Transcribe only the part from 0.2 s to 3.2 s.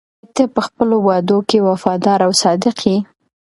آیا ته په خپلو وعدو کې وفادار او صادق یې؟